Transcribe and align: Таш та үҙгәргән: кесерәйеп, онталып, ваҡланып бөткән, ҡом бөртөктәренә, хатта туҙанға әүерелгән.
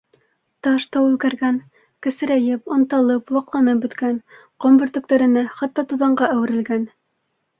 Таш 0.67 0.85
та 0.95 1.01
үҙгәргән: 1.07 1.57
кесерәйеп, 2.05 2.71
онталып, 2.77 3.29
ваҡланып 3.37 3.83
бөткән, 3.83 4.17
ҡом 4.65 4.81
бөртөктәренә, 4.85 5.43
хатта 5.59 5.85
туҙанға 5.93 6.33
әүерелгән. 6.37 6.89